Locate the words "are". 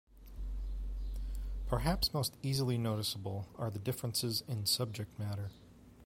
3.59-3.69